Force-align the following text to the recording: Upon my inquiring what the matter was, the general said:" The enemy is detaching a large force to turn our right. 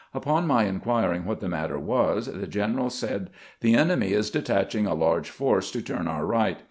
Upon 0.15 0.47
my 0.47 0.63
inquiring 0.63 1.25
what 1.25 1.41
the 1.41 1.47
matter 1.47 1.77
was, 1.77 2.25
the 2.25 2.47
general 2.47 2.89
said:" 2.89 3.29
The 3.61 3.75
enemy 3.75 4.13
is 4.13 4.31
detaching 4.31 4.87
a 4.87 4.95
large 4.95 5.29
force 5.29 5.69
to 5.73 5.81
turn 5.83 6.07
our 6.07 6.25
right. 6.25 6.57